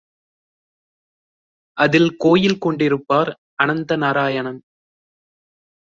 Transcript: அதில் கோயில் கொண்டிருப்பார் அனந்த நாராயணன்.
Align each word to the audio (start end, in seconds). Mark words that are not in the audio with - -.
அதில் 1.77 2.11
கோயில் 2.17 2.57
கொண்டிருப்பார் 2.65 3.31
அனந்த 3.55 3.97
நாராயணன். 3.97 4.59